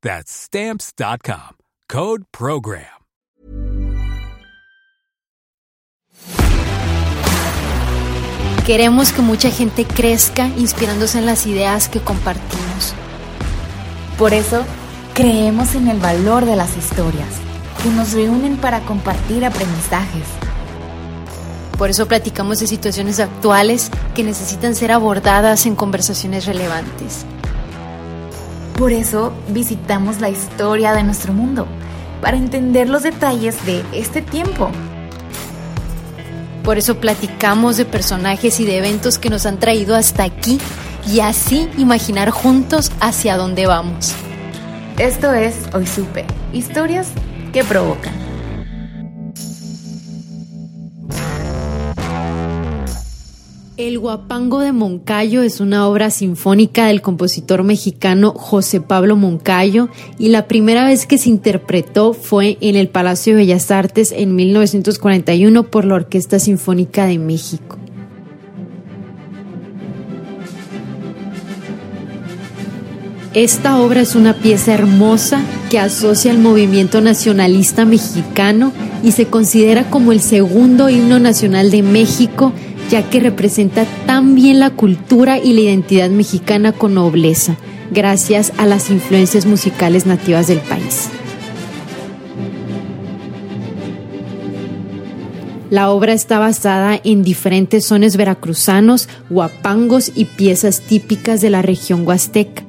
[0.00, 1.56] That's stamps.com.
[1.88, 2.98] Code program.
[8.64, 12.92] Queremos que mucha gente crezca inspirándose en las ideas que compartimos.
[14.18, 14.62] Por eso,
[15.14, 17.30] creemos en el valor de las historias,
[17.82, 20.26] que nos reúnen para compartir aprendizajes.
[21.78, 27.24] Por eso platicamos de situaciones actuales que necesitan ser abordadas en conversaciones relevantes.
[28.78, 31.66] Por eso visitamos la historia de nuestro mundo,
[32.22, 34.70] para entender los detalles de este tiempo.
[36.62, 40.60] Por eso platicamos de personajes y de eventos que nos han traído hasta aquí
[41.08, 44.14] y así imaginar juntos hacia dónde vamos.
[44.96, 47.08] Esto es Hoy Supe, historias
[47.52, 48.17] que provocan.
[53.78, 60.30] El Guapango de Moncayo es una obra sinfónica del compositor mexicano José Pablo Moncayo y
[60.30, 65.62] la primera vez que se interpretó fue en el Palacio de Bellas Artes en 1941
[65.70, 67.78] por la Orquesta Sinfónica de México.
[73.32, 78.72] Esta obra es una pieza hermosa que asocia al movimiento nacionalista mexicano
[79.04, 82.52] y se considera como el segundo himno nacional de México
[82.90, 87.56] ya que representa tan bien la cultura y la identidad mexicana con nobleza,
[87.90, 91.10] gracias a las influencias musicales nativas del país.
[95.70, 102.06] La obra está basada en diferentes sones veracruzanos, guapangos y piezas típicas de la región
[102.06, 102.67] huasteca.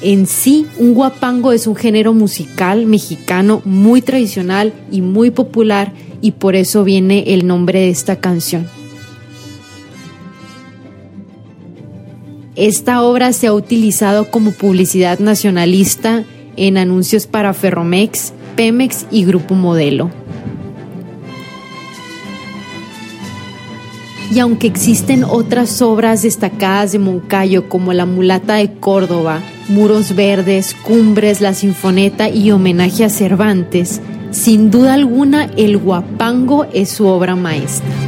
[0.00, 6.32] En sí, un guapango es un género musical mexicano muy tradicional y muy popular y
[6.32, 8.68] por eso viene el nombre de esta canción.
[12.54, 16.24] Esta obra se ha utilizado como publicidad nacionalista
[16.56, 20.10] en anuncios para Ferromex, Pemex y Grupo Modelo.
[24.30, 30.74] Y aunque existen otras obras destacadas de Moncayo como La mulata de Córdoba, Muros Verdes,
[30.74, 37.36] Cumbres, La Sinfoneta y Homenaje a Cervantes, sin duda alguna el guapango es su obra
[37.36, 38.07] maestra.